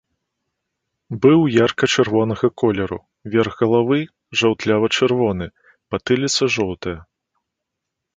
Быў 1.23 1.39
ярка-чырвонага 1.65 2.47
колеру, 2.61 2.97
верх 3.35 3.53
галавы 3.61 3.99
жаўтлява-чырвоны, 4.41 5.47
патыліца 5.93 6.43
жоўтая. 6.57 6.95